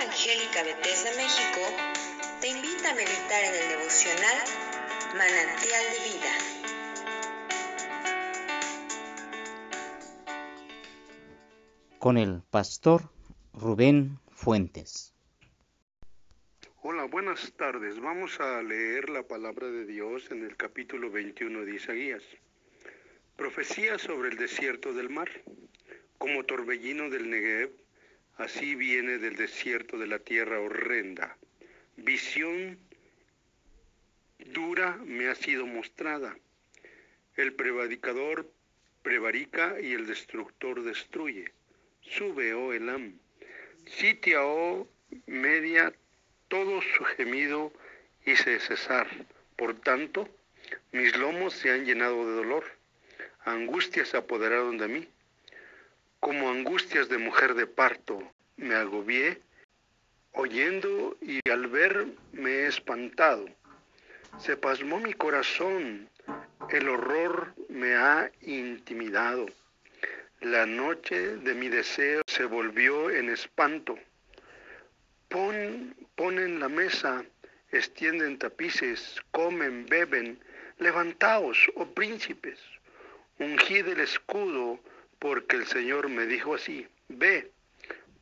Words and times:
Evangélica 0.00 0.62
Bethesda 0.62 1.10
México 1.14 1.60
te 2.40 2.48
invita 2.48 2.90
a 2.90 2.94
meditar 2.94 3.44
en 3.44 3.54
el 3.54 3.68
devocional 3.68 4.38
Manantial 5.12 5.84
de 5.92 5.98
Vida. 6.08 6.32
Con 11.98 12.16
el 12.16 12.40
pastor 12.50 13.10
Rubén 13.52 14.18
Fuentes. 14.30 15.12
Hola, 16.80 17.04
buenas 17.04 17.52
tardes. 17.58 18.00
Vamos 18.00 18.40
a 18.40 18.62
leer 18.62 19.10
la 19.10 19.24
palabra 19.24 19.66
de 19.66 19.84
Dios 19.84 20.30
en 20.30 20.46
el 20.46 20.56
capítulo 20.56 21.10
21 21.10 21.66
de 21.66 21.74
Isaías. 21.74 22.22
Profecía 23.36 23.98
sobre 23.98 24.30
el 24.30 24.38
desierto 24.38 24.94
del 24.94 25.10
mar. 25.10 25.28
Como 26.16 26.44
torbellino 26.44 27.10
del 27.10 27.28
Negev, 27.28 27.70
así 28.40 28.74
viene 28.74 29.18
del 29.18 29.36
desierto 29.36 29.98
de 29.98 30.06
la 30.06 30.18
tierra 30.18 30.60
horrenda. 30.60 31.36
Visión 31.96 32.78
dura 34.38 34.96
me 35.04 35.28
ha 35.28 35.34
sido 35.34 35.66
mostrada. 35.66 36.36
El 37.36 37.52
prevaricador 37.52 38.50
prevarica 39.02 39.78
y 39.80 39.92
el 39.92 40.06
destructor 40.06 40.82
destruye. 40.82 41.52
Sube, 42.00 42.54
oh 42.54 42.72
Elam. 42.72 43.18
Sitia, 43.86 44.44
oh 44.44 44.88
media, 45.26 45.92
todo 46.48 46.80
su 46.80 47.04
gemido 47.04 47.72
hice 48.24 48.58
cesar. 48.60 49.06
Por 49.56 49.78
tanto, 49.80 50.28
mis 50.92 51.14
lomos 51.16 51.52
se 51.54 51.70
han 51.70 51.84
llenado 51.84 52.26
de 52.26 52.36
dolor. 52.36 52.64
Angustias 53.44 54.08
se 54.08 54.16
apoderaron 54.16 54.78
de 54.78 54.88
mí. 54.88 55.08
Como 56.20 56.50
angustias 56.50 57.08
de 57.08 57.18
mujer 57.18 57.54
de 57.54 57.66
parto, 57.66 58.22
me 58.56 58.74
agobié, 58.74 59.40
oyendo 60.32 61.16
y 61.20 61.40
al 61.50 61.66
ver 61.66 62.06
me 62.32 62.50
he 62.50 62.66
espantado. 62.66 63.46
Se 64.38 64.56
pasmó 64.56 65.00
mi 65.00 65.14
corazón, 65.14 66.08
el 66.70 66.88
horror 66.88 67.54
me 67.68 67.94
ha 67.94 68.30
intimidado. 68.42 69.46
La 70.40 70.66
noche 70.66 71.36
de 71.36 71.54
mi 71.54 71.68
deseo 71.68 72.22
se 72.26 72.44
volvió 72.44 73.10
en 73.10 73.28
espanto. 73.28 73.98
Pon, 75.28 75.94
ponen 76.16 76.60
la 76.60 76.68
mesa, 76.68 77.24
extienden 77.72 78.38
tapices, 78.38 79.20
comen, 79.30 79.86
beben. 79.86 80.38
Levantaos, 80.78 81.70
oh 81.74 81.86
príncipes, 81.92 82.58
ungid 83.38 83.86
el 83.88 84.00
escudo, 84.00 84.80
porque 85.20 85.56
el 85.56 85.66
Señor 85.66 86.08
me 86.08 86.26
dijo 86.26 86.54
así, 86.54 86.88
ve, 87.08 87.52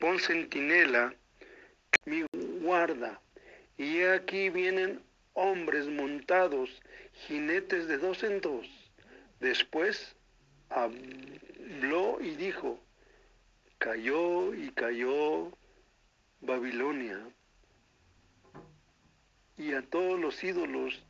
pon 0.00 0.18
centinela, 0.18 1.14
mi 2.04 2.24
guarda, 2.60 3.20
y 3.78 4.02
aquí 4.02 4.50
vienen 4.50 5.00
hombres 5.34 5.86
montados, 5.86 6.82
jinetes 7.28 7.86
de 7.86 7.98
dos 7.98 8.24
en 8.24 8.40
dos. 8.40 8.66
Después 9.38 10.16
habló 10.70 12.18
y 12.20 12.34
dijo, 12.36 12.80
cayó 13.78 14.54
y 14.54 14.70
cayó 14.70 15.52
Babilonia 16.40 17.20
y 19.58 19.72
a 19.72 19.82
todos 19.82 20.18
los 20.18 20.42
ídolos 20.42 21.02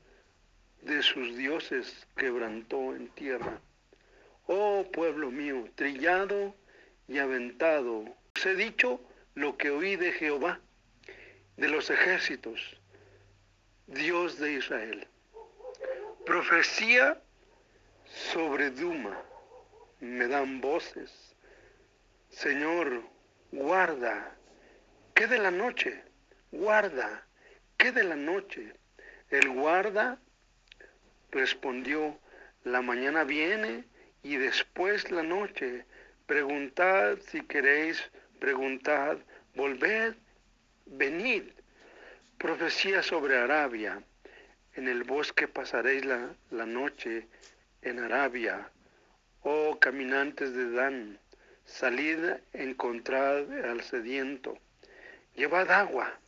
de 0.82 1.02
sus 1.02 1.36
dioses 1.36 2.06
quebrantó 2.16 2.94
en 2.94 3.08
tierra. 3.08 3.60
Oh 4.47 4.84
pueblo 4.92 5.30
mío, 5.30 5.69
trillado 5.75 6.55
y 7.08 7.19
aventado, 7.19 8.05
os 8.34 8.47
he 8.47 8.55
dicho 8.55 9.00
lo 9.34 9.56
que 9.56 9.70
oí 9.70 9.97
de 9.97 10.12
Jehová, 10.12 10.60
de 11.56 11.69
los 11.69 11.91
ejércitos, 11.91 12.81
Dios 13.87 14.38
de 14.38 14.53
Israel. 14.53 15.06
Profecía 16.25 17.20
sobre 18.04 18.70
Duma, 18.70 19.22
me 20.00 20.26
dan 20.28 20.60
voces. 20.60 21.34
Señor, 22.31 23.03
guarda 23.53 24.37
¿Qué 25.16 25.26
de 25.26 25.38
la 25.38 25.50
noche? 25.50 26.03
Guarda. 26.53 27.26
¿Qué 27.78 27.91
de 27.91 28.04
la 28.04 28.16
noche? 28.16 28.75
El 29.31 29.49
guarda 29.49 30.19
respondió, 31.31 32.19
la 32.65 32.82
mañana 32.82 33.25
viene 33.25 33.84
y 34.32 34.37
después 34.37 35.10
la 35.10 35.22
noche. 35.22 35.84
Preguntad 36.26 37.19
si 37.31 37.41
queréis, 37.42 38.03
preguntad, 38.41 39.19
volved, 39.54 40.14
venid. 40.87 41.44
Profecía 42.38 43.03
sobre 43.03 43.38
Arabia. 43.38 44.03
En 44.75 44.88
el 44.88 45.04
bosque 45.04 45.48
pasaréis 45.48 46.04
la, 46.04 46.34
la 46.50 46.66
noche 46.66 47.26
en 47.82 47.98
Arabia. 47.98 48.70
Oh 49.42 49.78
caminantes 49.78 50.53
de 50.54 50.70
Dan, 50.70 51.19
salid, 51.64 52.19
encontrad 52.53 53.50
al 53.64 53.82
sediento 53.82 54.58
llevad 55.37 55.70
agua, 55.70 56.19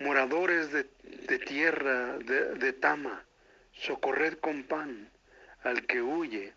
moradores 0.00 0.72
de, 0.72 0.84
tierra 1.38 2.18
de, 2.18 2.72
Tama, 2.72 3.24
socorred 3.72 4.38
con 4.38 4.64
pan 4.64 5.08
al 5.62 5.86
que 5.86 6.02
huye, 6.02 6.52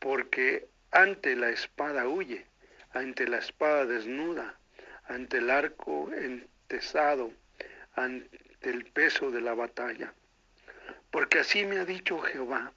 porque 0.00 0.66
ante 0.90 1.36
la 1.36 1.50
espada 1.50 2.08
huye, 2.08 2.46
ante 2.92 3.28
la 3.28 3.38
espada 3.38 3.86
desnuda, 3.86 4.58
ante 5.04 5.38
el 5.38 5.50
arco 5.50 6.10
entesado, 6.12 7.32
ante 7.94 8.40
el 8.62 8.86
peso 8.86 9.30
de 9.30 9.40
la 9.40 9.54
batalla. 9.54 10.12
Porque 11.10 11.40
así 11.40 11.64
me 11.64 11.78
ha 11.78 11.84
dicho 11.84 12.18
Jehová, 12.18 12.72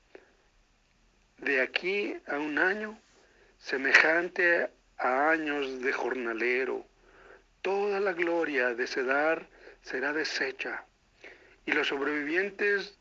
de 1.37 1.61
aquí 1.61 2.15
a 2.27 2.37
un 2.37 2.59
año, 2.59 2.99
semejante 3.57 4.69
a 4.97 5.29
años 5.29 5.81
de 5.81 5.91
jornalero, 5.91 6.85
toda 7.61 7.99
la 7.99 8.13
gloria 8.13 8.75
de 8.75 8.87
Cedar 8.87 9.47
será 9.81 10.13
deshecha, 10.13 10.85
y 11.65 11.71
los 11.71 11.87
sobrevivientes 11.87 12.97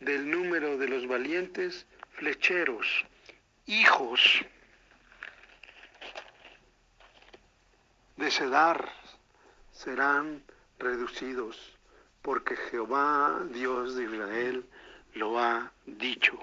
del 0.00 0.30
número 0.30 0.76
de 0.78 0.88
los 0.88 1.06
valientes 1.06 1.86
flecheros, 2.12 3.06
hijos 3.66 4.44
de 8.16 8.30
Cedar, 8.30 8.88
serán 9.72 10.42
reducidos, 10.78 11.78
porque 12.22 12.56
Jehová, 12.56 13.42
Dios 13.50 13.96
de 13.96 14.04
Israel, 14.04 14.64
lo 15.14 15.38
ha 15.38 15.72
dicho. 15.86 16.38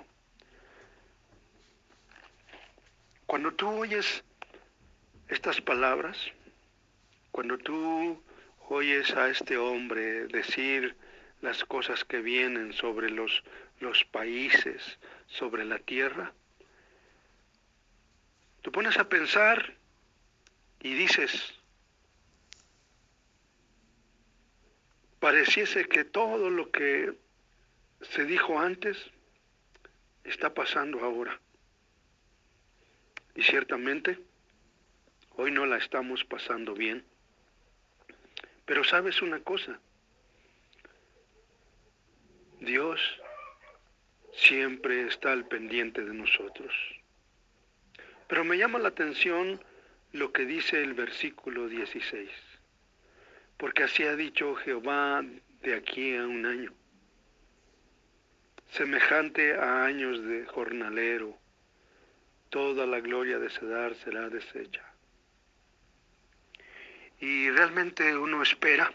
Cuando 3.26 3.54
tú 3.54 3.70
oyes 3.70 4.24
estas 5.30 5.62
palabras, 5.62 6.18
cuando 7.32 7.58
tú 7.58 8.22
oyes 8.70 9.16
a 9.16 9.30
este 9.30 9.58
hombre 9.58 10.28
decir 10.28 10.96
las 11.42 11.64
cosas 11.64 12.04
que 12.04 12.22
vienen 12.22 12.74
sobre 12.74 13.10
los, 13.10 13.44
los 13.80 14.04
países, 14.06 15.00
sobre 15.28 15.66
la 15.66 15.80
tierra, 15.80 16.34
tú 18.62 18.72
pones 18.72 18.98
a 18.98 19.10
pensar 19.10 19.76
y 20.80 20.94
dices, 20.94 21.54
pareciese 25.20 25.88
que 25.88 26.04
todo 26.04 26.50
lo 26.50 26.72
que 26.72 27.14
se 28.02 28.26
dijo 28.26 28.60
antes 28.60 28.98
está 30.24 30.54
pasando 30.54 31.00
ahora. 31.02 31.40
Y 33.36 33.44
ciertamente 33.44 34.20
hoy 35.36 35.52
no 35.52 35.66
la 35.66 35.78
estamos 35.78 36.24
pasando 36.26 36.74
bien. 36.74 37.06
Pero 38.66 38.84
sabes 38.84 39.22
una 39.22 39.40
cosa, 39.42 39.80
Dios 42.60 43.00
siempre 44.34 45.08
está 45.08 45.32
al 45.32 45.48
pendiente 45.48 46.04
de 46.04 46.14
nosotros. 46.14 46.74
Pero 48.32 48.46
me 48.46 48.58
llama 48.58 48.80
la 48.80 48.88
atención 48.88 49.62
lo 50.14 50.32
que 50.32 50.46
dice 50.46 50.82
el 50.82 50.94
versículo 50.94 51.68
16, 51.68 52.30
porque 53.58 53.84
así 53.84 54.04
ha 54.04 54.16
dicho 54.16 54.56
Jehová 54.56 55.22
de 55.62 55.76
aquí 55.76 56.16
a 56.16 56.26
un 56.26 56.46
año, 56.46 56.74
semejante 58.70 59.56
a 59.56 59.84
años 59.84 60.24
de 60.24 60.46
jornalero, 60.46 61.38
toda 62.50 62.86
la 62.86 63.02
gloria 63.02 63.38
de 63.38 63.50
Cedar 63.50 63.96
será 63.96 64.30
deshecha. 64.30 64.94
Y 67.20 67.50
realmente 67.50 68.16
uno 68.16 68.44
espera 68.44 68.94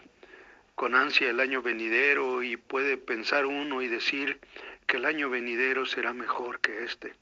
con 0.73 0.95
ansia 0.95 1.29
el 1.29 1.39
año 1.41 1.61
venidero 1.61 2.41
y 2.41 2.57
puede 2.57 2.97
pensar 2.97 3.45
uno 3.45 3.83
y 3.83 3.87
decir 3.87 4.39
que 4.87 4.97
el 4.97 5.05
año 5.05 5.29
venidero 5.29 5.85
será 5.85 6.11
mejor 6.11 6.59
que 6.59 6.85
este 6.85 7.13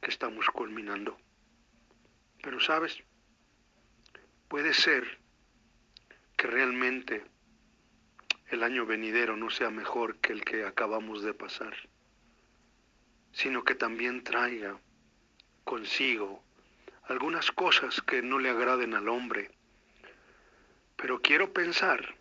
que 0.00 0.10
estamos 0.10 0.46
culminando. 0.46 1.18
Pero 2.54 2.66
sabes, 2.66 2.96
puede 4.46 4.74
ser 4.74 5.18
que 6.36 6.46
realmente 6.46 7.24
el 8.46 8.62
año 8.62 8.86
venidero 8.86 9.36
no 9.36 9.50
sea 9.50 9.70
mejor 9.70 10.20
que 10.20 10.34
el 10.34 10.44
que 10.44 10.64
acabamos 10.64 11.24
de 11.24 11.34
pasar, 11.34 11.74
sino 13.32 13.64
que 13.64 13.74
también 13.74 14.22
traiga 14.22 14.78
consigo 15.64 16.44
algunas 17.08 17.50
cosas 17.50 18.00
que 18.02 18.22
no 18.22 18.38
le 18.38 18.50
agraden 18.50 18.94
al 18.94 19.08
hombre. 19.08 19.50
Pero 20.94 21.20
quiero 21.20 21.52
pensar 21.52 22.14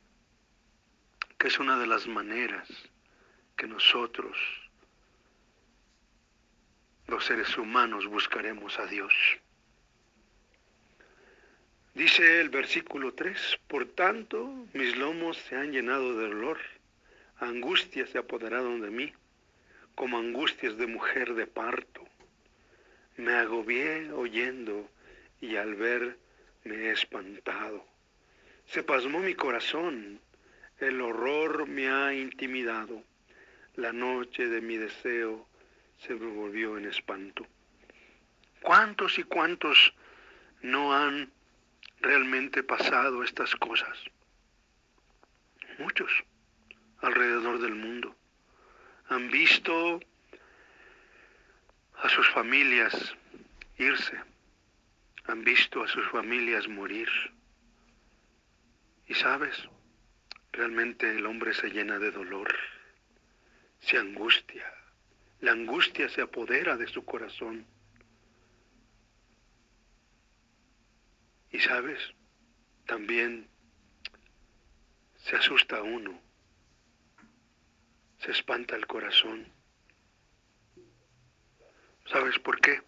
que 1.37 1.49
es 1.49 1.59
una 1.59 1.77
de 1.77 1.85
las 1.85 2.07
maneras 2.07 2.67
que 3.55 3.67
nosotros, 3.67 4.35
los 7.05 7.23
seres 7.23 7.55
humanos, 7.55 8.07
buscaremos 8.07 8.79
a 8.79 8.87
Dios. 8.87 9.13
Dice 11.95 12.41
el 12.41 12.49
versículo 12.49 13.13
3, 13.13 13.59
por 13.67 13.85
tanto 13.85 14.51
mis 14.73 14.95
lomos 14.95 15.37
se 15.37 15.55
han 15.55 15.71
llenado 15.71 16.17
de 16.17 16.27
dolor, 16.27 16.57
angustias 17.37 18.09
se 18.09 18.17
apoderaron 18.17 18.81
de 18.81 18.89
mí, 18.89 19.13
como 19.93 20.17
angustias 20.17 20.75
de 20.77 20.87
mujer 20.87 21.35
de 21.35 21.45
parto. 21.45 22.03
Me 23.15 23.33
agobié 23.33 24.11
oyendo 24.11 24.89
y 25.39 25.55
al 25.55 25.75
ver 25.75 26.17
me 26.63 26.75
he 26.75 26.91
espantado. 26.93 27.85
Se 28.65 28.81
pasmó 28.81 29.19
mi 29.19 29.35
corazón, 29.35 30.19
el 30.79 30.99
horror 30.99 31.67
me 31.67 31.89
ha 31.89 32.11
intimidado, 32.15 33.03
la 33.75 33.93
noche 33.93 34.47
de 34.47 34.61
mi 34.61 34.77
deseo 34.77 35.47
se 35.99 36.15
me 36.15 36.25
volvió 36.25 36.75
en 36.75 36.85
espanto. 36.85 37.45
¿Cuántos 38.63 39.19
y 39.19 39.23
cuántos 39.23 39.93
no 40.63 40.91
han 40.91 41.31
realmente 42.03 42.61
pasado 42.63 43.23
estas 43.23 43.55
cosas? 43.55 43.97
Muchos 45.79 46.11
alrededor 46.99 47.59
del 47.59 47.75
mundo 47.75 48.15
han 49.07 49.31
visto 49.31 49.99
a 51.95 52.09
sus 52.09 52.29
familias 52.29 53.15
irse, 53.77 54.19
han 55.25 55.43
visto 55.43 55.83
a 55.83 55.87
sus 55.87 56.05
familias 56.09 56.67
morir. 56.67 57.09
Y 59.07 59.13
sabes, 59.15 59.55
realmente 60.51 61.09
el 61.09 61.25
hombre 61.25 61.53
se 61.53 61.69
llena 61.69 61.99
de 61.99 62.11
dolor, 62.11 62.53
se 63.79 63.97
angustia, 63.97 64.65
la 65.41 65.51
angustia 65.51 66.09
se 66.09 66.21
apodera 66.21 66.77
de 66.77 66.87
su 66.87 67.03
corazón. 67.05 67.65
Y 71.53 71.59
sabes, 71.59 71.99
también 72.87 73.47
se 75.17 75.35
asusta 75.35 75.83
uno, 75.83 76.19
se 78.17 78.31
espanta 78.31 78.75
el 78.75 78.87
corazón. 78.87 79.53
¿Sabes 82.07 82.39
por 82.39 82.59
qué? 82.59 82.81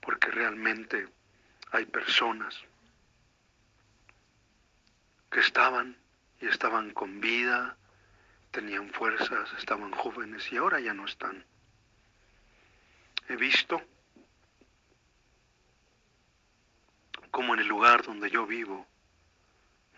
Porque 0.00 0.28
realmente 0.30 1.06
hay 1.70 1.84
personas 1.84 2.58
que 5.30 5.40
estaban 5.40 5.98
y 6.40 6.46
estaban 6.46 6.94
con 6.94 7.20
vida, 7.20 7.76
tenían 8.52 8.90
fuerzas, 8.90 9.52
estaban 9.58 9.92
jóvenes 9.92 10.50
y 10.50 10.56
ahora 10.56 10.80
ya 10.80 10.94
no 10.94 11.04
están. 11.04 11.44
He 13.28 13.36
visto 13.36 13.82
como 17.30 17.54
en 17.54 17.60
el 17.60 17.68
lugar 17.68 18.02
donde 18.02 18.30
yo 18.30 18.46
vivo, 18.46 18.86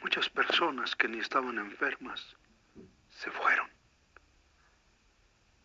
muchas 0.03 0.29
personas 0.29 0.95
que 0.97 1.09
ni 1.09 1.19
estaban 1.19 1.59
enfermas 1.59 2.37
se 3.11 3.31
fueron. 3.31 3.69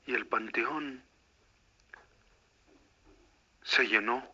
Y 0.06 0.14
el 0.14 0.26
panteón 0.26 1.04
se 3.64 3.88
llenó 3.88 4.34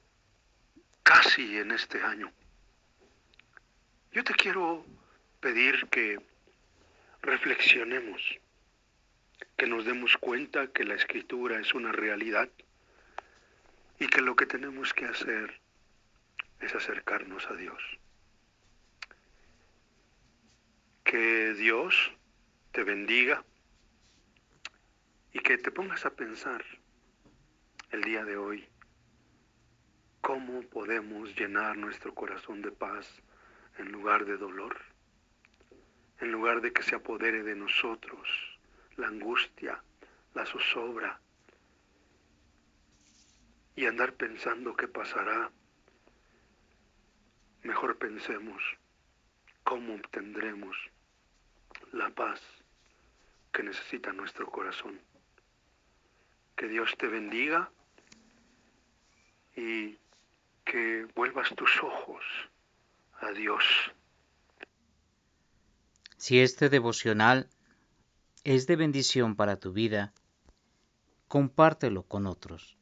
casi 1.04 1.58
en 1.58 1.72
este 1.72 2.02
año. 2.02 2.32
Yo 4.12 4.24
te 4.24 4.34
quiero 4.34 4.86
pedir 5.40 5.88
que 5.90 6.20
reflexionemos, 7.22 8.22
que 9.56 9.68
nos 9.68 9.86
demos 9.86 10.18
cuenta 10.18 10.68
que 10.68 10.84
la 10.84 10.96
escritura 10.96 11.60
es 11.60 11.74
una 11.74 11.92
realidad 11.92 12.50
y 14.00 14.08
que 14.08 14.22
lo 14.22 14.36
que 14.36 14.46
tenemos 14.46 14.94
que 14.94 15.06
hacer 15.06 15.60
es 16.60 16.76
acercarnos 16.76 17.46
a 17.50 17.56
Dios. 17.56 17.82
Que 21.04 21.54
Dios 21.54 22.12
te 22.72 22.84
bendiga 22.84 23.44
y 25.34 25.40
que 25.40 25.58
te 25.58 25.72
pongas 25.72 26.06
a 26.06 26.12
pensar 26.12 26.64
el 27.92 28.04
día 28.04 28.24
de 28.24 28.38
hoy 28.38 28.68
cómo 30.22 30.62
podemos 30.62 31.36
llenar 31.36 31.78
nuestro 31.78 32.14
corazón 32.14 32.62
de 32.62 32.72
paz 32.72 33.22
en 33.78 33.92
lugar 33.92 34.26
de 34.26 34.38
dolor, 34.38 34.78
en 36.20 36.32
lugar 36.32 36.62
de 36.62 36.72
que 36.74 36.84
se 36.84 36.96
apodere 36.96 37.42
de 37.44 37.56
nosotros 37.56 38.28
la 38.98 39.08
angustia, 39.08 39.82
la 40.34 40.46
zozobra 40.46 41.20
y 43.76 43.86
andar 43.86 44.14
pensando 44.14 44.76
qué 44.76 44.88
pasará 44.88 45.50
mejor 47.64 47.98
pensemos 47.98 48.62
cómo 49.64 49.96
obtendremos 49.96 50.78
la 51.92 52.10
paz 52.10 52.42
que 53.52 53.64
necesita 53.64 54.14
nuestro 54.14 54.48
corazón. 54.50 55.00
Que 56.56 56.68
Dios 56.68 56.96
te 56.98 57.08
bendiga 57.08 57.70
y 59.56 59.98
que 60.66 61.08
vuelvas 61.16 61.50
tus 61.56 61.82
ojos 61.84 62.24
a 63.22 63.32
Dios. 63.32 63.64
Si 66.18 66.40
este 66.40 66.70
devocional 66.70 67.50
es 68.44 68.68
de 68.68 68.76
bendición 68.76 69.36
para 69.36 69.58
tu 69.58 69.74
vida, 69.74 70.14
compártelo 71.28 72.04
con 72.04 72.28
otros. 72.28 72.79